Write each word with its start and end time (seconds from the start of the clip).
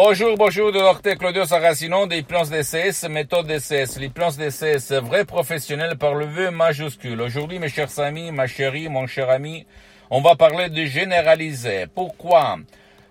Bonjour, 0.00 0.36
bonjour, 0.36 0.70
docteur 0.70 1.18
Claudio 1.18 1.44
Saracino 1.44 2.06
des 2.06 2.22
plans 2.22 2.44
DCS, 2.44 3.08
méthode 3.10 3.48
DCS. 3.48 3.98
Les 3.98 4.08
plans 4.08 4.30
DCS, 4.30 4.92
vrai 4.92 5.24
professionnel 5.24 5.98
par 5.98 6.14
le 6.14 6.24
vœu 6.24 6.52
majuscule. 6.52 7.20
Aujourd'hui, 7.20 7.58
mes 7.58 7.68
chers 7.68 7.98
amis, 7.98 8.30
ma 8.30 8.46
chérie, 8.46 8.88
mon 8.88 9.08
cher 9.08 9.28
ami, 9.28 9.66
on 10.08 10.20
va 10.20 10.36
parler 10.36 10.68
de 10.68 10.84
généraliser. 10.84 11.86
Pourquoi? 11.92 12.58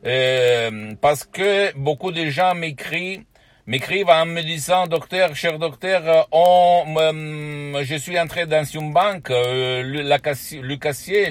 Euh, 0.05 0.93
Parce 1.01 1.25
que 1.25 1.77
beaucoup 1.77 2.13
de 2.13 2.27
gens 2.27 2.55
m'écrivent 2.55 3.25
m'écrivent 3.65 4.09
en 4.09 4.25
me 4.25 4.41
disant, 4.41 4.87
docteur, 4.87 5.35
cher 5.35 5.59
docteur, 5.59 6.29
on, 6.31 6.85
euh, 6.97 7.83
je 7.83 7.95
suis 7.95 8.17
entré 8.17 8.45
dans 8.45 8.63
une 8.63 8.93
banque, 8.93 9.29
euh, 9.29 9.83
le, 9.83 10.03
la, 10.03 10.19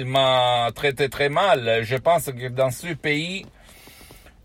m'a 0.05 0.71
traité 0.75 1.09
très 1.09 1.31
mal. 1.31 1.81
Je 1.83 1.97
pense 1.97 2.27
que 2.27 2.49
dans 2.49 2.71
ce 2.71 2.89
pays, 2.89 3.47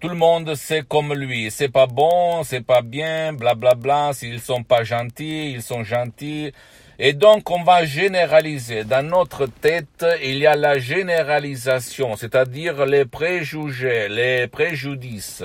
tout 0.01 0.09
le 0.09 0.15
monde 0.15 0.55
sait 0.55 0.81
comme 0.81 1.13
lui. 1.13 1.51
C'est 1.51 1.69
pas 1.69 1.85
bon, 1.85 2.43
c'est 2.43 2.65
pas 2.65 2.81
bien, 2.81 3.33
blablabla. 3.33 3.75
Bla, 3.75 4.05
bla. 4.07 4.13
S'ils 4.13 4.41
sont 4.41 4.63
pas 4.63 4.83
gentils, 4.83 5.51
ils 5.51 5.61
sont 5.61 5.83
gentils. 5.83 6.51
Et 6.97 7.13
donc, 7.13 7.51
on 7.51 7.63
va 7.63 7.85
généraliser. 7.85 8.83
Dans 8.83 9.05
notre 9.07 9.45
tête, 9.45 10.03
il 10.23 10.37
y 10.37 10.47
a 10.47 10.55
la 10.55 10.79
généralisation, 10.79 12.15
c'est-à-dire 12.15 12.85
les 12.87 13.05
préjugés, 13.05 14.09
les 14.09 14.47
préjudices, 14.47 15.43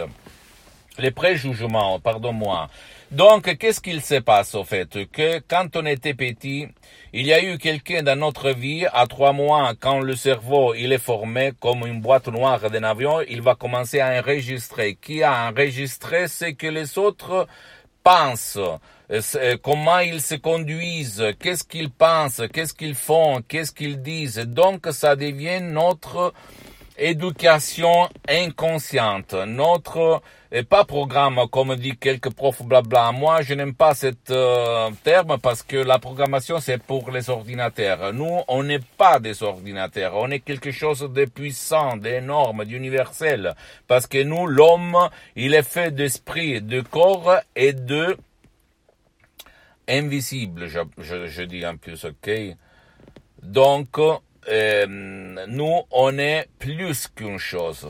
les 0.98 1.11
préjugements, 1.11 2.00
pardon-moi. 2.00 2.69
Donc, 3.11 3.56
qu'est-ce 3.56 3.80
qu'il 3.80 4.02
se 4.02 4.16
passe 4.16 4.55
au 4.55 4.64
fait 4.64 5.06
Que 5.12 5.41
quand 5.47 5.77
on 5.77 5.86
était 5.86 6.14
petit, 6.14 6.66
il 7.12 7.27
y 7.27 7.33
a 7.33 7.42
eu 7.42 7.56
quelqu'un 7.56 8.03
dans 8.03 8.19
notre 8.19 8.50
vie, 8.50 8.84
à 8.92 9.06
trois 9.06 9.33
mois, 9.33 9.75
quand 9.78 10.00
le 10.00 10.16
cerveau 10.16 10.75
il 10.75 10.92
est 10.92 10.98
formé 10.98 11.53
comme 11.61 11.86
une 11.86 12.00
boîte 12.00 12.28
noire 12.28 12.69
d'un 12.69 12.83
avion, 12.83 13.20
il 13.28 13.42
va 13.42 13.55
commencer 13.55 14.00
à 14.00 14.19
enregistrer. 14.19 14.98
Qui 15.00 15.22
a 15.22 15.48
enregistré 15.48 16.27
ce 16.27 16.47
que 16.47 16.66
les 16.66 16.98
autres 16.98 17.47
pensent, 18.03 18.58
euh, 19.10 19.20
euh, 19.36 19.56
comment 19.62 19.98
ils 20.00 20.20
se 20.20 20.34
conduisent, 20.34 21.25
qu'est-ce 21.41 21.64
qu'ils 21.64 21.91
pensent, 21.91 22.42
qu'est-ce 22.53 22.75
qu'ils 22.75 22.94
font, 22.94 23.41
qu'est-ce 23.47 23.72
qu'ils 23.72 24.03
disent? 24.03 24.38
Donc, 24.38 24.86
ça 24.91 25.16
devient 25.16 25.60
notre 25.60 26.33
éducation 26.98 28.08
inconsciente, 28.28 29.34
notre 29.34 30.22
et 30.52 30.62
pas 30.62 30.84
programme 30.84 31.41
comme 31.50 31.75
dit 31.77 31.97
quelques 31.97 32.33
profs 32.33 32.62
blabla. 32.62 33.12
Moi, 33.12 33.42
je 33.42 33.55
n'aime 33.55 33.75
pas 33.75 33.94
cet 33.94 34.30
euh, 34.30 34.91
terme 35.03 35.38
parce 35.42 35.62
que 35.62 35.77
la 35.77 35.98
programmation 35.98 36.61
c'est 36.61 36.83
pour 36.83 37.11
les 37.11 37.28
ordinateurs. 37.30 38.12
Nous, 38.12 38.41
on 38.48 38.62
n'est 38.62 38.80
pas 38.97 39.19
des 39.19 39.42
ordinateurs, 39.42 40.14
on 40.14 40.30
est 40.30 40.41
quelque 40.41 40.70
chose 40.70 41.00
de 41.00 41.25
puissant, 41.25 41.97
d'énorme, 41.97 42.64
d'universel 42.64 43.54
parce 43.87 44.06
que 44.06 44.22
nous, 44.22 44.47
l'homme, 44.47 44.97
il 45.34 45.54
est 45.54 45.62
fait 45.62 45.91
d'esprit, 45.91 46.62
de 46.62 46.81
corps 46.81 47.37
et 47.54 47.72
de 47.72 48.16
invisible, 49.88 50.66
je, 50.66 50.81
je, 50.98 51.26
je 51.26 51.42
dis 51.42 51.65
en 51.65 51.76
plus, 51.76 52.04
ok? 52.04 52.31
Donc, 53.42 53.98
nous, 54.49 55.83
on 55.91 56.19
est 56.19 56.49
plus 56.59 57.09
qu'une 57.09 57.39
chose. 57.39 57.89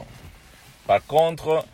Par 0.87 1.05
contre, 1.05 1.65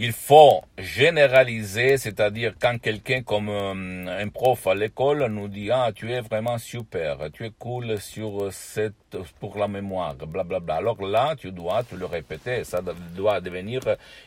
il 0.00 0.12
faut 0.12 0.62
généraliser, 0.78 1.96
c'est-à-dire 1.96 2.54
quand 2.60 2.78
quelqu'un 2.80 3.22
comme 3.22 3.48
euh, 3.48 4.22
un 4.22 4.28
prof 4.28 4.68
à 4.68 4.74
l'école 4.76 5.26
nous 5.26 5.48
dit 5.48 5.72
ah 5.72 5.90
tu 5.92 6.12
es 6.12 6.20
vraiment 6.20 6.56
super, 6.56 7.18
tu 7.32 7.44
es 7.44 7.50
cool 7.58 7.98
sur 7.98 8.52
cette 8.52 8.94
pour 9.40 9.58
la 9.58 9.66
mémoire, 9.66 10.14
blablabla. 10.14 10.44
Bla, 10.44 10.60
bla. 10.60 10.74
Alors 10.76 11.02
là 11.02 11.34
tu 11.36 11.50
dois 11.50 11.82
te 11.82 11.96
le 11.96 12.06
répéter, 12.06 12.62
ça 12.62 12.80
doit 12.80 13.40
devenir 13.40 13.80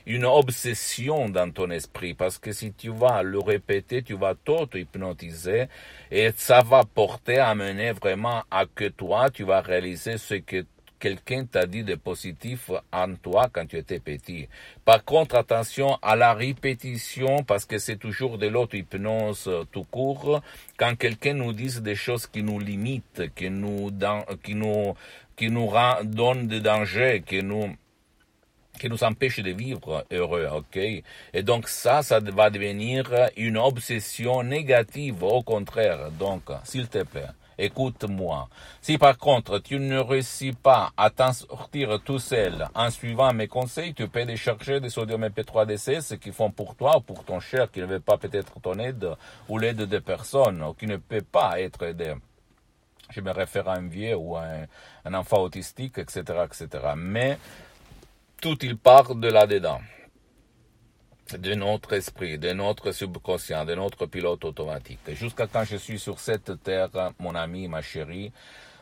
une 0.05 0.25
obsession 0.25 1.29
dans 1.29 1.49
ton 1.49 1.71
esprit 1.71 2.15
parce 2.15 2.37
que 2.37 2.51
si 2.51 2.73
tu 2.73 2.89
vas 2.89 3.23
le 3.23 3.39
répéter, 3.39 4.03
tu 4.03 4.15
vas 4.15 4.35
t'auto-hypnotiser 4.35 5.67
et 6.11 6.31
ça 6.35 6.63
va 6.63 6.83
porter, 6.83 7.39
amener 7.39 7.93
vraiment 7.93 8.43
à 8.51 8.65
que 8.65 8.89
toi 8.89 9.29
tu 9.29 9.45
vas 9.45 9.61
réaliser 9.61 10.17
ce 10.17 10.35
que 10.35 10.65
quelqu'un 11.01 11.45
t'a 11.45 11.65
dit 11.65 11.83
de 11.83 11.95
positif 11.95 12.71
en 12.93 13.15
toi 13.15 13.49
quand 13.51 13.65
tu 13.65 13.77
étais 13.77 13.99
petit. 13.99 14.47
Par 14.85 15.03
contre, 15.03 15.35
attention 15.35 15.97
à 16.01 16.15
la 16.15 16.33
répétition 16.33 17.43
parce 17.43 17.65
que 17.65 17.79
c'est 17.79 17.97
toujours 17.97 18.37
de 18.37 18.47
l'auto-hypnose 18.47 19.49
tout 19.71 19.83
court. 19.83 20.41
Quand 20.77 20.95
quelqu'un 20.95 21.33
nous 21.33 21.53
dit 21.53 21.81
des 21.81 21.95
choses 21.95 22.27
qui 22.27 22.43
nous 22.43 22.59
limitent, 22.59 23.23
qui 23.35 23.49
nous, 23.49 23.89
qui 24.43 24.55
nous, 24.55 24.93
qui 25.35 25.49
nous 25.49 25.71
donnent 26.03 26.47
des 26.47 26.61
dangers, 26.61 27.23
qui 27.25 27.41
nous, 27.41 27.75
qui 28.79 28.87
nous 28.87 29.03
empêche 29.03 29.39
de 29.39 29.51
vivre 29.51 30.05
heureux, 30.11 30.47
ok? 30.53 30.77
Et 30.77 31.43
donc 31.43 31.67
ça, 31.67 32.03
ça 32.03 32.19
va 32.19 32.49
devenir 32.49 33.11
une 33.35 33.57
obsession 33.57 34.43
négative, 34.43 35.23
au 35.23 35.41
contraire. 35.41 36.11
Donc, 36.11 36.43
s'il 36.63 36.87
te 36.87 37.03
plaît, 37.03 37.33
écoute-moi. 37.63 38.49
Si 38.81 38.97
par 38.97 39.17
contre 39.17 39.59
tu 39.59 39.79
ne 39.79 39.99
réussis 39.99 40.53
pas 40.53 40.91
à 40.97 41.09
t'en 41.09 41.33
sortir 41.33 41.99
tout 42.03 42.19
seul 42.19 42.67
en 42.75 42.89
suivant 42.89 43.33
mes 43.33 43.47
conseils, 43.47 43.93
tu 43.93 44.07
peux 44.07 44.25
décharger 44.25 44.79
des 44.79 44.89
sodium 44.89 45.23
MP3 45.23 45.65
DCS 45.65 46.17
qui 46.19 46.31
font 46.31 46.51
pour 46.51 46.75
toi 46.75 46.97
ou 46.97 47.01
pour 47.01 47.23
ton 47.23 47.39
cher 47.39 47.71
qui 47.71 47.79
ne 47.79 47.85
veut 47.85 47.99
pas 47.99 48.17
peut-être 48.17 48.59
ton 48.59 48.77
aide 48.79 49.09
ou 49.47 49.57
l'aide 49.57 49.77
de 49.77 49.99
personnes 49.99 50.63
ou 50.63 50.73
qui 50.73 50.87
ne 50.87 50.97
peut 50.97 51.21
pas 51.21 51.59
être 51.61 51.83
aidé. 51.83 52.15
Je 53.09 53.21
me 53.21 53.31
réfère 53.31 53.67
à 53.67 53.75
un 53.75 53.87
vieux 53.87 54.15
ou 54.15 54.35
à 54.37 54.43
un, 54.43 54.65
un 55.05 55.13
enfant 55.13 55.41
autistique, 55.41 55.97
etc., 55.97 56.23
etc. 56.45 56.67
Mais 56.95 57.37
tout 58.41 58.57
il 58.63 58.77
part 58.77 59.15
de 59.15 59.27
là-dedans 59.27 59.81
de 61.37 61.53
notre 61.53 61.93
esprit, 61.93 62.37
de 62.37 62.51
notre 62.51 62.91
subconscient, 62.91 63.65
de 63.65 63.75
notre 63.75 64.05
pilote 64.05 64.43
automatique. 64.45 64.99
Jusqu'à 65.13 65.47
quand 65.47 65.63
je 65.63 65.77
suis 65.77 65.99
sur 65.99 66.19
cette 66.19 66.63
terre, 66.63 66.89
mon 67.19 67.35
ami, 67.35 67.67
ma 67.67 67.81
chérie, 67.81 68.31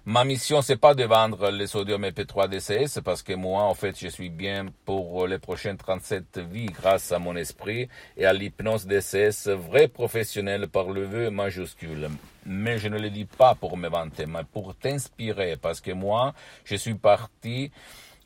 ma 0.05 0.23
mission 0.23 0.61
c'est 0.61 0.77
pas 0.77 0.95
de 0.95 1.03
vendre 1.03 1.51
le 1.51 1.67
sodium 1.67 2.03
EP3 2.03 2.47
DCS 2.47 3.01
parce 3.03 3.21
que 3.21 3.33
moi 3.33 3.63
en 3.63 3.73
fait 3.73 3.99
je 3.99 4.07
suis 4.07 4.29
bien 4.29 4.67
pour 4.85 5.27
les 5.27 5.39
prochaines 5.39 5.77
37 5.77 6.39
vies 6.39 6.67
grâce 6.67 7.11
à 7.11 7.19
mon 7.19 7.35
esprit 7.35 7.89
et 8.17 8.25
à 8.25 8.33
l'hypnose 8.33 8.87
DCS 8.87 9.49
vrai 9.49 9.87
professionnel 9.87 10.67
par 10.67 10.89
le 10.89 11.03
vœu 11.03 11.29
majuscule. 11.29 12.09
Mais 12.45 12.79
je 12.79 12.87
ne 12.87 12.97
le 12.97 13.09
dis 13.09 13.25
pas 13.25 13.53
pour 13.55 13.77
me 13.77 13.89
vanter, 13.89 14.25
mais 14.25 14.43
pour 14.51 14.73
t'inspirer 14.75 15.57
parce 15.57 15.81
que 15.81 15.91
moi 15.91 16.33
je 16.63 16.75
suis 16.75 16.95
parti 16.95 17.71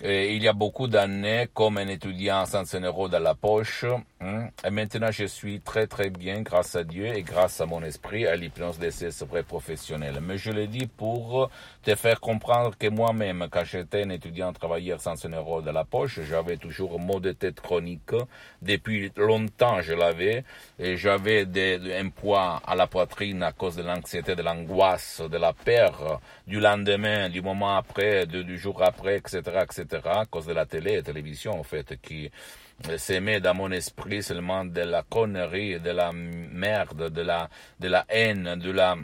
et 0.06 0.36
il 0.36 0.44
y 0.44 0.50
a 0.50 0.54
beaucoup 0.54 0.88
d'années 0.90 1.48
comme 1.54 1.78
un 1.78 1.88
étudiant 1.88 2.46
sans 2.46 2.66
500 2.66 2.82
euros 2.82 3.08
dans 3.08 3.24
la 3.24 3.36
poche. 3.36 3.86
Hein. 4.20 4.50
Et 4.66 4.70
maintenant, 4.70 5.12
je 5.12 5.24
suis 5.24 5.62
très 5.62 5.88
très 5.88 6.10
bien 6.10 6.42
grâce 6.42 6.76
à 6.76 6.84
Dieu 6.84 7.06
et 7.06 7.22
grâce 7.22 7.62
à 7.62 7.66
mon 7.66 7.82
esprit 7.84 8.28
à 8.28 8.36
l'hypnose 8.36 8.80
ces 8.90 9.24
vrai 9.24 9.44
professionnel. 9.44 10.20
Mais 10.22 10.38
je 10.38 10.52
le 10.52 10.68
dis 10.68 10.88
pour 10.88 11.50
te 11.84 11.96
faire 11.96 12.20
comprendre 12.20 12.78
que 12.78 12.88
moi-même, 12.88 13.48
quand 13.50 13.64
j'étais 13.64 14.04
un 14.04 14.10
étudiant 14.10 14.52
travailleur 14.52 15.00
sans 15.00 15.16
500 15.16 15.38
euros 15.38 15.62
dans 15.62 15.72
la 15.72 15.86
poche, 15.86 16.20
j'avais 16.28 16.58
toujours 16.58 17.00
un 17.00 17.02
mot 17.02 17.22
de 17.22 17.32
tête 17.32 17.62
chronique. 17.62 18.12
Depuis 18.62 19.10
longtemps, 19.16 19.82
je 19.82 19.94
l'avais. 19.94 20.44
Et 20.80 20.98
j'avais 20.98 21.48
un 21.98 22.10
poids 22.10 22.62
à 22.68 22.76
la 22.76 22.88
poitrine 22.88 23.42
à 23.42 23.54
cause 23.54 23.78
de 23.78 23.84
l'anxiété, 23.84 24.36
de 24.36 24.42
l'angoisse, 24.42 25.22
de 25.22 25.38
la 25.38 25.54
peur 25.54 26.20
du 26.46 26.60
lendemain, 26.60 27.30
du 27.30 27.42
moment 27.42 27.78
après, 27.78 28.26
du 28.26 28.58
jour 28.58 28.84
après, 28.84 29.16
etc., 29.16 29.42
etc 29.64 29.93
à 29.94 30.26
cause 30.26 30.46
de 30.46 30.54
la 30.54 30.66
télé, 30.66 30.98
la 30.98 31.02
télévision, 31.02 31.60
en 31.60 31.64
fait, 31.64 32.00
qui 32.02 32.30
s'aimait 32.98 33.40
dans 33.40 33.54
mon 33.54 33.72
esprit 33.72 34.24
seulement 34.24 34.66
de 34.66 34.82
la 34.82 35.04
connerie, 35.04 35.80
de 35.80 35.92
la 35.92 36.12
merde, 36.14 37.10
de 37.10 37.22
la, 37.22 37.50
de 37.80 37.88
la 37.88 38.06
haine, 38.10 38.56
de 38.56 38.72
la, 38.72 38.96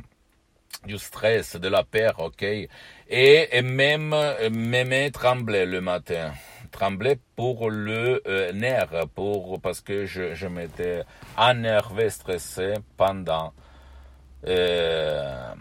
du 0.86 0.97
stress, 0.97 1.56
de 1.56 1.68
la 1.68 1.83
peur, 1.83 2.19
ok? 2.19 2.44
Et, 2.44 2.69
et 3.09 3.62
même, 3.62 4.15
même 4.51 5.12
tremblait 5.12 5.65
le 5.65 5.81
matin. 5.81 6.33
Tremblait 6.71 7.19
pour 7.35 7.69
le 7.71 8.21
euh, 8.27 8.51
nerf, 8.53 9.07
pour, 9.15 9.59
parce 9.59 9.81
que 9.81 10.06
je, 10.06 10.47
m'étais 10.47 11.03
énervé, 11.38 12.09
stressé 12.09 12.75
pendant, 12.95 13.53
euh, 14.47 15.53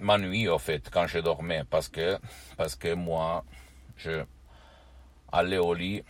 ma 0.00 0.18
nuit, 0.18 0.48
au 0.48 0.58
fait, 0.58 0.90
quand 0.90 1.06
je 1.06 1.20
dormais, 1.20 1.62
parce 1.70 1.88
que, 1.88 2.18
parce 2.56 2.74
que 2.74 2.94
moi, 2.94 3.44
je 3.96 4.24
allais 5.32 5.58
au 5.58 5.74
lit 5.74 6.02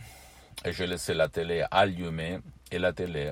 et 0.65 0.71
je 0.71 0.83
laissais 0.83 1.13
la 1.13 1.27
télé 1.27 1.63
allumée 1.71 2.39
et 2.71 2.79
la 2.79 2.93
télé 2.93 3.31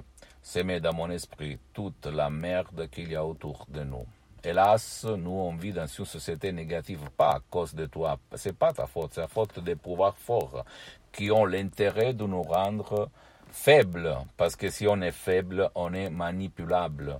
met 0.64 0.80
dans 0.80 0.94
mon 0.94 1.10
esprit 1.10 1.60
toute 1.74 2.08
la 2.08 2.30
merde 2.30 2.90
qu'il 2.90 3.12
y 3.12 3.16
a 3.16 3.24
autour 3.24 3.66
de 3.70 3.84
nous. 3.84 4.06
Hélas, 4.44 5.06
nous, 5.06 5.32
on 5.32 5.56
vit 5.56 5.74
dans 5.74 5.86
une 5.86 6.06
société 6.06 6.52
négative, 6.52 7.02
pas 7.16 7.32
à 7.32 7.40
cause 7.50 7.76
de 7.76 7.86
toi. 7.86 8.18
C'est 8.36 8.58
pas 8.58 8.74
ta 8.74 8.88
faute, 8.88 9.12
c'est 9.14 9.22
la 9.22 9.28
faute 9.28 9.60
des 9.60 9.76
pouvoirs 9.76 10.18
forts 10.18 10.66
qui 11.12 11.30
ont 11.30 11.46
l'intérêt 11.46 12.14
de 12.14 12.26
nous 12.26 12.42
rendre 12.42 13.10
faibles. 13.52 14.16
Parce 14.38 14.56
que 14.56 14.70
si 14.70 14.88
on 14.88 15.02
est 15.02 15.12
faible, 15.12 15.70
on 15.76 15.94
est 15.94 16.10
manipulable. 16.10 17.20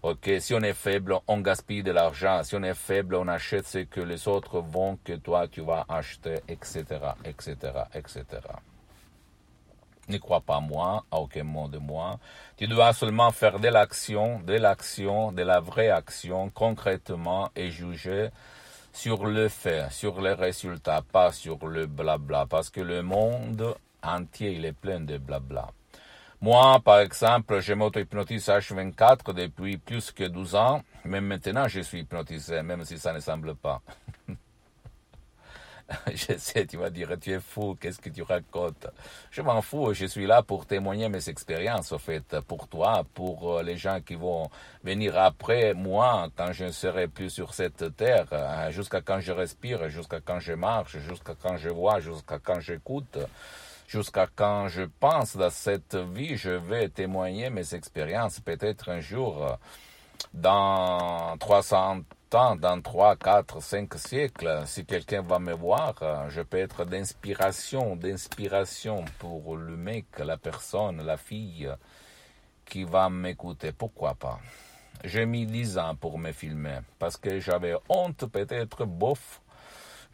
Ok, 0.00 0.30
si 0.38 0.54
on 0.54 0.60
est 0.60 0.74
faible, 0.74 1.16
on 1.26 1.40
gaspille 1.40 1.82
de 1.82 1.90
l'argent. 1.90 2.44
Si 2.44 2.54
on 2.54 2.62
est 2.62 2.74
faible, 2.74 3.16
on 3.16 3.26
achète 3.26 3.66
ce 3.66 3.78
que 3.78 4.00
les 4.00 4.28
autres 4.28 4.60
vont 4.60 4.96
que 5.02 5.14
toi 5.14 5.48
tu 5.48 5.60
vas 5.60 5.86
acheter, 5.88 6.36
etc., 6.48 6.84
etc., 7.24 7.56
etc. 7.94 8.24
Ne 10.08 10.18
crois 10.18 10.40
pas 10.40 10.60
moi, 10.60 11.04
à 11.10 11.18
aucun 11.18 11.42
mot 11.42 11.66
de 11.66 11.78
moi. 11.78 12.20
Tu 12.56 12.68
dois 12.68 12.92
seulement 12.92 13.32
faire 13.32 13.58
de 13.58 13.66
l'action, 13.66 14.38
de 14.38 14.54
l'action, 14.54 15.32
de 15.32 15.42
la 15.42 15.58
vraie 15.58 15.90
action, 15.90 16.48
concrètement, 16.50 17.50
et 17.56 17.72
juger 17.72 18.28
sur 18.92 19.26
le 19.26 19.48
fait, 19.48 19.90
sur 19.90 20.20
les 20.20 20.32
résultats, 20.32 21.02
pas 21.02 21.32
sur 21.32 21.66
le 21.66 21.86
blabla, 21.86 22.46
parce 22.46 22.70
que 22.70 22.80
le 22.80 23.02
monde 23.02 23.74
entier, 24.04 24.52
il 24.52 24.64
est 24.64 24.72
plein 24.72 25.00
de 25.00 25.18
blabla. 25.18 25.72
Moi, 26.40 26.78
par 26.84 27.00
exemple, 27.00 27.58
je 27.58 27.72
m'auto-hypnotise 27.74 28.46
H24 28.46 29.32
depuis 29.34 29.76
plus 29.76 30.12
que 30.12 30.22
12 30.22 30.54
ans, 30.54 30.82
mais 31.04 31.20
maintenant 31.20 31.66
je 31.66 31.80
suis 31.80 32.00
hypnotisé, 32.00 32.62
même 32.62 32.84
si 32.84 32.96
ça 32.96 33.12
ne 33.12 33.18
semble 33.18 33.56
pas. 33.56 33.82
je 36.14 36.38
sais, 36.38 36.64
tu 36.64 36.76
vas 36.76 36.90
dire, 36.90 37.10
tu 37.20 37.32
es 37.32 37.40
fou, 37.40 37.76
qu'est-ce 37.80 37.98
que 37.98 38.10
tu 38.10 38.22
racontes? 38.22 38.86
Je 39.32 39.42
m'en 39.42 39.60
fous, 39.62 39.92
je 39.94 40.06
suis 40.06 40.28
là 40.28 40.44
pour 40.44 40.64
témoigner 40.64 41.08
mes 41.08 41.28
expériences, 41.28 41.90
en 41.90 41.98
fait, 41.98 42.38
pour 42.46 42.68
toi, 42.68 43.04
pour 43.14 43.56
euh, 43.56 43.62
les 43.64 43.76
gens 43.76 44.00
qui 44.00 44.14
vont 44.14 44.48
venir 44.84 45.18
après 45.18 45.74
moi, 45.74 46.28
quand 46.36 46.52
je 46.52 46.66
ne 46.66 46.70
serai 46.70 47.08
plus 47.08 47.30
sur 47.30 47.52
cette 47.52 47.96
terre, 47.96 48.26
hein, 48.30 48.70
jusqu'à 48.70 49.00
quand 49.00 49.18
je 49.18 49.32
respire, 49.32 49.88
jusqu'à 49.88 50.20
quand 50.20 50.38
je 50.38 50.52
marche, 50.52 50.98
jusqu'à 50.98 51.34
quand 51.34 51.56
je 51.56 51.70
vois, 51.70 51.98
jusqu'à 51.98 52.38
quand 52.38 52.60
j'écoute 52.60 53.18
jusqu'à 53.88 54.28
quand 54.28 54.68
je 54.68 54.82
pense 54.82 55.36
dans 55.36 55.50
cette 55.50 55.96
vie, 55.96 56.36
je 56.36 56.50
vais 56.50 56.88
témoigner 56.90 57.50
mes 57.50 57.74
expériences. 57.74 58.38
Peut-être 58.38 58.90
un 58.90 59.00
jour, 59.00 59.58
dans 60.34 61.36
300 61.38 62.02
temps, 62.28 62.54
dans 62.56 62.80
3, 62.80 63.16
4, 63.16 63.62
5 63.62 63.94
siècles, 63.94 64.62
si 64.66 64.84
quelqu'un 64.84 65.22
va 65.22 65.38
me 65.38 65.54
voir, 65.54 65.94
je 66.28 66.42
peux 66.42 66.58
être 66.58 66.84
d'inspiration, 66.84 67.96
d'inspiration 67.96 69.06
pour 69.18 69.56
le 69.56 69.76
mec, 69.76 70.04
la 70.18 70.36
personne, 70.36 71.04
la 71.04 71.16
fille 71.16 71.68
qui 72.66 72.84
va 72.84 73.08
m'écouter. 73.08 73.72
Pourquoi 73.72 74.14
pas? 74.14 74.38
J'ai 75.02 75.24
mis 75.24 75.46
10 75.46 75.78
ans 75.78 75.94
pour 75.94 76.18
me 76.18 76.32
filmer 76.32 76.80
parce 76.98 77.16
que 77.16 77.40
j'avais 77.40 77.74
honte, 77.88 78.26
peut-être 78.26 78.84
bof. 78.84 79.40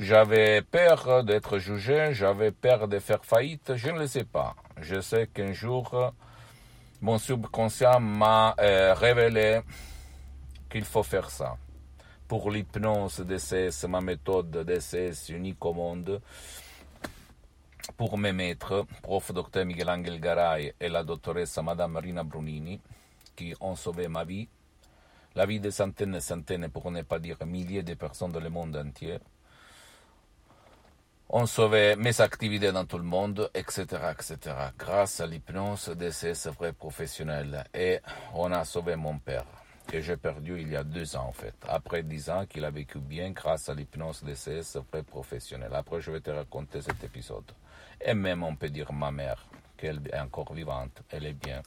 J'avais 0.00 0.60
peur 0.62 1.22
d'être 1.22 1.58
jugé, 1.58 2.14
j'avais 2.14 2.50
peur 2.50 2.88
de 2.88 2.98
faire 2.98 3.24
faillite, 3.24 3.76
je 3.76 3.90
ne 3.90 4.00
le 4.00 4.06
sais 4.08 4.24
pas. 4.24 4.56
Je 4.80 5.00
sais 5.00 5.28
qu'un 5.28 5.52
jour, 5.52 6.12
mon 7.00 7.16
subconscient 7.18 8.00
m'a 8.00 8.56
euh, 8.58 8.92
révélé 8.94 9.60
qu'il 10.68 10.84
faut 10.84 11.04
faire 11.04 11.30
ça 11.30 11.56
pour 12.26 12.50
l'hypnose 12.50 13.20
DCS, 13.20 13.86
ma 13.88 14.00
méthode 14.00 14.64
DCS 14.64 15.28
unique 15.28 15.64
au 15.64 15.72
monde, 15.72 16.20
pour 17.96 18.18
mes 18.18 18.32
maîtres, 18.32 18.84
prof. 19.00 19.30
Dr 19.32 19.64
Miguel 19.64 19.90
Angel 19.90 20.18
Garay 20.18 20.74
et 20.80 20.88
la 20.88 21.04
doctoresse 21.04 21.56
Madame 21.58 21.92
Marina 21.92 22.24
Brunini, 22.24 22.80
qui 23.36 23.54
ont 23.60 23.76
sauvé 23.76 24.08
ma 24.08 24.24
vie, 24.24 24.48
la 25.36 25.46
vie 25.46 25.60
de 25.60 25.70
centaines 25.70 26.16
et 26.16 26.20
centaines, 26.20 26.68
pour 26.68 26.90
ne 26.90 27.02
pas 27.02 27.20
dire 27.20 27.36
milliers 27.46 27.84
de 27.84 27.94
personnes 27.94 28.32
dans 28.32 28.40
le 28.40 28.50
monde 28.50 28.76
entier, 28.76 29.18
ont 31.34 31.46
sauvé 31.46 31.96
mes 31.96 32.20
activités 32.20 32.70
dans 32.70 32.84
tout 32.84 32.96
le 32.96 33.02
monde, 33.02 33.50
etc., 33.54 33.84
etc., 34.12 34.54
grâce 34.78 35.18
à 35.18 35.26
l'hypnose 35.26 35.88
DCS 35.88 36.46
vrai 36.56 36.72
professionnel. 36.72 37.64
Et 37.74 37.98
on 38.34 38.52
a 38.52 38.64
sauvé 38.64 38.94
mon 38.94 39.18
père 39.18 39.44
que 39.88 40.00
j'ai 40.00 40.16
perdu 40.16 40.60
il 40.60 40.70
y 40.70 40.76
a 40.76 40.84
deux 40.84 41.16
ans 41.16 41.26
en 41.26 41.32
fait. 41.32 41.56
Après 41.68 42.04
dix 42.04 42.30
ans 42.30 42.46
qu'il 42.46 42.64
a 42.64 42.70
vécu 42.70 43.00
bien 43.00 43.32
grâce 43.32 43.68
à 43.68 43.74
l'hypnose 43.74 44.22
DCS 44.22 44.78
pré 44.88 45.02
professionnel. 45.02 45.74
Après 45.74 46.00
je 46.00 46.12
vais 46.12 46.20
te 46.20 46.30
raconter 46.30 46.80
cet 46.80 47.02
épisode. 47.02 47.50
Et 48.00 48.14
même 48.14 48.44
on 48.44 48.54
peut 48.54 48.70
dire 48.70 48.92
ma 48.92 49.10
mère, 49.10 49.44
qu'elle 49.76 50.00
est 50.12 50.20
encore 50.20 50.54
vivante, 50.54 51.02
elle 51.10 51.26
est 51.26 51.32
bien. 51.32 51.62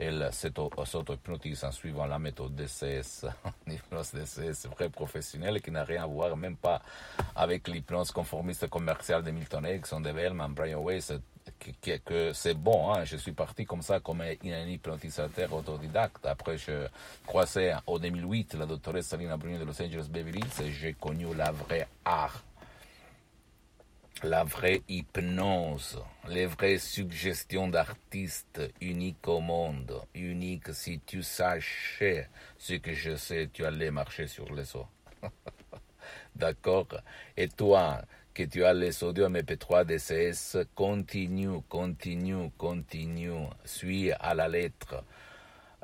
Elle 0.00 0.30
s'auto-hypnotise 0.32 1.64
en 1.64 1.72
suivant 1.72 2.06
la 2.06 2.20
méthode 2.20 2.54
DCS, 2.54 3.26
l'hypnose 3.66 4.12
DCS 4.14 4.68
vrai 4.68 4.88
professionnel 4.88 5.60
qui 5.60 5.72
n'a 5.72 5.82
rien 5.82 6.04
à 6.04 6.06
voir 6.06 6.36
même 6.36 6.56
pas 6.56 6.80
avec 7.34 7.66
l'hypnose 7.66 8.12
conformiste 8.12 8.68
commerciale 8.68 9.24
de 9.24 9.32
Milton 9.32 9.66
Erickson, 9.66 10.00
de 10.00 10.12
Bellman, 10.12 10.50
Brian 10.50 10.80
Weiss, 10.84 11.12
que, 11.82 11.96
que 11.98 12.32
c'est 12.32 12.54
bon. 12.54 12.92
Hein. 12.92 13.04
Je 13.04 13.16
suis 13.16 13.32
parti 13.32 13.64
comme 13.64 13.82
ça, 13.82 14.00
comme 14.00 14.20
un, 14.20 14.66
hypnotisateur 14.68 15.52
autodidacte. 15.52 16.26
Après, 16.26 16.58
je 16.58 16.86
croisais 17.26 17.74
en 17.86 17.98
2008 17.98 18.54
la 18.54 18.66
doctoresse 18.66 19.06
Salina 19.06 19.36
Bruni 19.36 19.58
de 19.58 19.64
Los 19.64 19.82
Angeles 19.82 20.08
Beverly 20.08 20.44
et 20.62 20.70
j'ai 20.70 20.94
connu 20.94 21.34
la 21.34 21.50
vraie 21.50 21.88
art, 22.04 22.44
la 24.22 24.44
vraie 24.44 24.82
hypnose, 24.88 25.98
les 26.28 26.46
vraies 26.46 26.78
suggestions 26.78 27.68
d'artistes 27.68 28.60
uniques 28.80 29.26
au 29.28 29.40
monde, 29.40 30.02
uniques 30.14 30.74
si 30.74 31.00
tu 31.00 31.22
sachais 31.22 32.28
ce 32.58 32.74
que 32.74 32.92
je 32.92 33.16
sais, 33.16 33.48
tu 33.52 33.64
allais 33.64 33.90
marcher 33.90 34.26
sur 34.26 34.52
les 34.54 34.74
os. 34.76 34.86
D'accord? 36.36 36.88
Et 37.36 37.48
toi, 37.48 38.02
que 38.34 38.42
tu 38.44 38.64
as 38.64 38.74
les 38.74 39.02
audios 39.02 39.28
MP3 39.28 39.84
DCS, 39.84 40.66
continue, 40.74 41.60
continue, 41.68 42.50
continue, 42.56 43.48
suis 43.64 44.12
à 44.12 44.34
la 44.34 44.48
lettre 44.48 45.04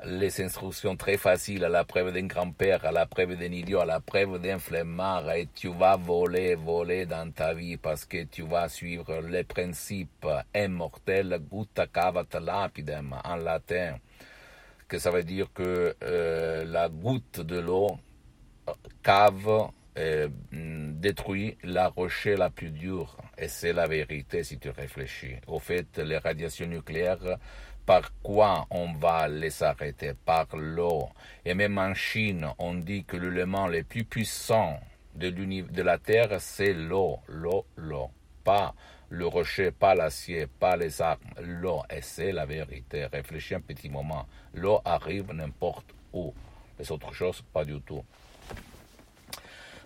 les 0.03 0.41
instructions 0.41 0.95
très 0.95 1.17
faciles 1.17 1.63
à 1.63 1.69
la 1.69 1.85
preuve 1.85 2.11
d'un 2.11 2.27
grand-père, 2.27 2.85
à 2.85 2.91
la 2.91 3.05
preuve 3.05 3.37
d'un 3.37 3.51
idiot, 3.51 3.79
à 3.79 3.85
la 3.85 3.99
preuve 3.99 4.39
d'un 4.41 4.59
flemmard, 4.59 5.31
et 5.31 5.47
tu 5.55 5.69
vas 5.69 5.95
voler, 5.95 6.55
voler 6.55 7.05
dans 7.05 7.31
ta 7.31 7.53
vie 7.53 7.77
parce 7.77 8.05
que 8.05 8.23
tu 8.25 8.43
vas 8.43 8.67
suivre 8.67 9.21
les 9.21 9.43
principes 9.43 10.27
immortels 10.53 11.39
gutta 11.49 11.87
cavat 11.87 12.27
lapidem 12.41 13.15
en 13.23 13.35
latin, 13.37 13.97
que 14.87 14.99
ça 14.99 15.11
veut 15.11 15.23
dire 15.23 15.47
que 15.53 15.95
euh, 16.03 16.65
la 16.65 16.89
goutte 16.89 17.39
de 17.39 17.59
l'eau 17.59 17.97
cave 19.01 19.69
euh, 19.97 20.27
détruit 20.51 21.57
la 21.63 21.87
rocher 21.87 22.35
la 22.35 22.49
plus 22.49 22.71
dure. 22.71 23.15
Et 23.37 23.47
c'est 23.47 23.71
la 23.71 23.87
vérité 23.87 24.43
si 24.43 24.59
tu 24.59 24.69
réfléchis. 24.69 25.35
Au 25.47 25.59
fait, 25.59 25.97
les 25.99 26.17
radiations 26.17 26.67
nucléaires, 26.67 27.37
par 27.85 28.11
quoi 28.23 28.65
on 28.69 28.93
va 28.93 29.27
les 29.27 29.63
arrêter? 29.63 30.13
Par 30.13 30.47
l'eau. 30.55 31.09
Et 31.43 31.53
même 31.53 31.77
en 31.77 31.93
Chine, 31.93 32.47
on 32.57 32.73
dit 32.75 33.03
que 33.05 33.17
l'élément 33.17 33.67
le 33.67 33.83
plus 33.83 34.03
puissant 34.03 34.79
de, 35.15 35.29
de 35.29 35.81
la 35.81 35.97
Terre, 35.97 36.39
c'est 36.39 36.73
l'eau. 36.73 37.19
L'eau, 37.27 37.65
l'eau. 37.77 38.09
Pas 38.43 38.73
le 39.09 39.27
rocher, 39.27 39.71
pas 39.71 39.95
l'acier, 39.95 40.47
pas 40.47 40.75
les 40.75 41.01
armes. 41.01 41.19
L'eau. 41.39 41.83
Et 41.89 42.01
c'est 42.01 42.31
la 42.31 42.45
vérité. 42.45 43.05
Réfléchis 43.05 43.55
un 43.55 43.61
petit 43.61 43.89
moment. 43.89 44.25
L'eau 44.53 44.81
arrive 44.83 45.31
n'importe 45.31 45.93
où. 46.13 46.33
Les 46.79 46.91
autres 46.91 47.13
choses, 47.13 47.43
pas 47.53 47.63
du 47.63 47.79
tout. 47.81 48.03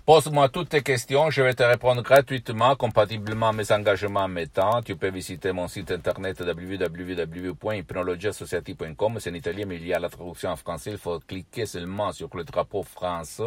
Pose-moi 0.10 0.50
toutes 0.50 0.70
tes 0.70 0.82
questions, 0.82 1.30
je 1.30 1.44
vais 1.44 1.54
te 1.54 1.62
répondre 1.62 2.01
gratuitement, 2.01 2.75
compatiblement 2.75 3.50
à 3.50 3.54
mes 3.54 3.72
engagements 3.72 4.22
en 4.22 4.28
mes 4.28 4.48
temps. 4.48 4.82
Tu 4.82 4.96
peux 4.96 5.12
visiter 5.12 5.51
mon 5.51 5.68
site 5.68 5.92
internet 5.92 6.42
www.hypnologieassociative.com. 6.42 9.20
C'est 9.20 9.30
en 9.30 9.36
italien, 9.36 9.66
mais 9.68 9.75
il 9.75 9.86
y 9.86 9.94
a 9.94 10.00
la 10.00 10.10
traduction 10.10 10.50
en 10.50 10.56
français. 10.56 10.94
Il 10.94 10.98
faut 10.98 11.20
cliquer 11.20 11.68
seulement 11.68 12.12
sur 12.12 12.36
le 12.36 12.44
drapeau 12.44 12.82
France 12.82 13.39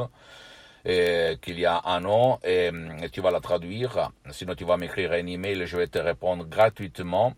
euh, 0.86 1.34
qu'il 1.42 1.58
y 1.58 1.66
a 1.66 1.82
un 1.84 1.98
nom 1.98 2.38
et, 2.44 2.70
tu 3.10 3.20
vas 3.20 3.32
la 3.32 3.40
traduire. 3.40 4.12
Sinon, 4.30 4.54
tu 4.54 4.64
vas 4.64 4.76
m'écrire 4.76 5.10
un 5.10 5.26
email 5.26 5.66
je 5.66 5.76
vais 5.76 5.88
te 5.88 5.98
répondre 5.98 6.46
gratuitement 6.46 7.34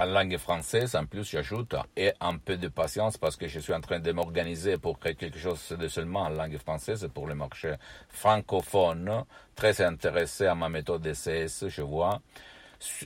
en 0.00 0.06
langue 0.06 0.36
française, 0.38 0.96
en 0.96 1.06
plus, 1.06 1.30
j'ajoute, 1.30 1.76
et 1.96 2.12
un 2.20 2.36
peu 2.36 2.56
de 2.56 2.66
patience 2.66 3.16
parce 3.16 3.36
que 3.36 3.46
je 3.46 3.60
suis 3.60 3.72
en 3.72 3.80
train 3.80 4.00
de 4.00 4.10
m'organiser 4.10 4.76
pour 4.76 4.98
créer 4.98 5.14
quelque 5.14 5.38
chose 5.38 5.68
de 5.78 5.86
seulement 5.86 6.22
en 6.22 6.30
langue 6.30 6.58
française 6.58 7.08
pour 7.14 7.28
le 7.28 7.36
marché 7.36 7.74
francophone, 8.08 9.24
très 9.54 9.80
intéressé 9.80 10.46
à 10.46 10.56
ma 10.56 10.68
méthode 10.68 11.02
DCS, 11.02 11.68
je 11.68 11.82
vois. 11.82 12.20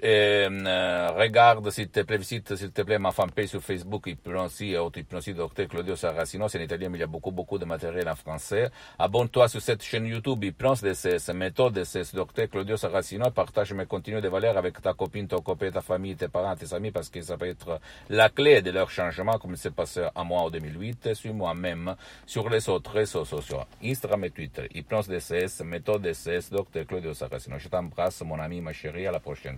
Euh, 0.05 1.11
regarde 1.17 1.71
s'il 1.71 1.89
te 1.89 2.01
plaît, 2.01 2.19
visite 2.19 2.55
s'il 2.57 2.73
te 2.73 2.83
plaît 2.83 2.99
ma 2.99 3.13
fanpage 3.13 3.49
sur 3.49 3.63
Facebook, 3.63 4.07
Hypnosie, 4.07 4.75
Hypnosie 4.97 5.35
Docteur 5.35 5.69
Claudio 5.69 5.97
Saracino, 5.97 6.49
c'est 6.49 6.59
en 6.59 6.63
italien, 6.63 6.89
mais 6.89 6.99
il 6.99 7.01
y 7.01 7.05
a 7.05 7.07
beaucoup, 7.07 7.31
beaucoup 7.31 7.59
de 7.59 7.65
matériel 7.65 8.09
en 8.09 8.15
français. 8.15 8.71
Abonne-toi 8.99 9.49
sur 9.49 9.61
cette 9.61 9.83
chaîne 9.83 10.07
YouTube, 10.07 10.43
Hypnose 10.45 10.83
DCS, 10.83 11.33
méthode 11.35 11.75
DCS, 11.75 12.15
Docteur 12.15 12.49
Claudio 12.49 12.77
Saracino, 12.77 13.31
partage 13.31 13.73
mes 13.73 13.87
contenus 13.87 14.23
de 14.23 14.29
valeur 14.29 14.57
avec 14.57 14.81
ta 14.81 14.95
copine, 14.95 15.29
ton 15.29 15.41
copain, 15.41 15.71
ta 15.71 15.81
famille, 15.81 16.17
tes 16.17 16.29
parents, 16.29 16.57
tes 16.57 16.73
amis, 16.75 16.91
parce 16.91 17.09
que 17.09 17.21
ça 17.21 17.37
peut 17.37 17.49
être 17.49 17.81
la 18.09 18.29
clé 18.31 18.63
de 18.63 18.71
leur 18.71 18.91
changement, 18.91 19.39
comme 19.39 19.53
il 19.53 19.59
s'est 19.59 19.71
passé 19.71 20.07
à 20.15 20.25
moi 20.25 20.43
en 20.43 20.51
2008, 20.51 21.15
sur 21.15 21.35
moi-même, 21.35 21.95
sur 22.27 22.49
les 22.49 22.69
autres 22.69 22.93
réseaux 22.93 23.25
sociaux, 23.25 23.61
Instagram 23.85 24.25
et 24.25 24.31
Twitter, 24.31 24.69
Hypnose 24.75 25.09
DCS, 25.09 25.63
méthode 25.65 26.03
DCS, 26.03 26.51
Docteur 26.51 26.87
Claudio 26.87 27.15
Saracino. 27.15 27.59
Je 27.59 27.69
t'embrasse, 27.69 28.23
mon 28.23 28.39
ami, 28.39 28.61
ma 28.61 28.73
chérie, 28.73 29.07
à 29.07 29.13
la 29.13 29.21
prochaine. 29.21 29.58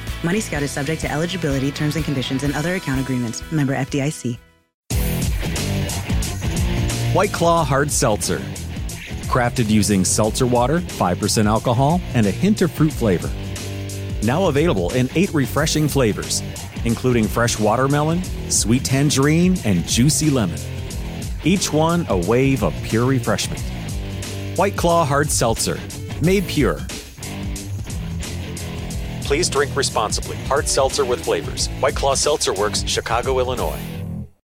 Money 0.23 0.39
Scout 0.39 0.61
is 0.61 0.69
subject 0.69 1.01
to 1.01 1.11
eligibility, 1.11 1.71
terms 1.71 1.95
and 1.95 2.05
conditions, 2.05 2.43
and 2.43 2.53
other 2.53 2.75
account 2.75 3.01
agreements. 3.01 3.41
Member 3.51 3.73
FDIC. 3.73 4.37
White 7.13 7.33
Claw 7.33 7.63
Hard 7.65 7.91
Seltzer. 7.91 8.37
Crafted 9.27 9.67
using 9.69 10.05
seltzer 10.05 10.45
water, 10.45 10.79
5% 10.79 11.45
alcohol, 11.45 11.99
and 12.13 12.27
a 12.27 12.31
hint 12.31 12.61
of 12.61 12.71
fruit 12.71 12.93
flavor. 12.93 13.31
Now 14.21 14.45
available 14.45 14.91
in 14.91 15.09
eight 15.15 15.33
refreshing 15.33 15.87
flavors, 15.87 16.43
including 16.85 17.27
fresh 17.27 17.59
watermelon, 17.59 18.23
sweet 18.49 18.85
tangerine, 18.85 19.57
and 19.65 19.87
juicy 19.87 20.29
lemon. 20.29 20.59
Each 21.43 21.73
one 21.73 22.05
a 22.09 22.17
wave 22.17 22.63
of 22.63 22.75
pure 22.83 23.05
refreshment. 23.05 23.61
White 24.55 24.77
Claw 24.77 25.03
Hard 25.03 25.31
Seltzer, 25.31 25.79
made 26.21 26.47
pure. 26.47 26.79
Please 29.31 29.49
drink 29.49 29.73
responsibly. 29.77 30.35
Hard 30.47 30.67
seltzer 30.67 31.05
with 31.05 31.23
flavors. 31.23 31.69
White 31.79 31.95
Claw 31.95 32.15
Seltzer 32.15 32.51
Works, 32.51 32.83
Chicago, 32.85 33.39
Illinois. 33.39 33.79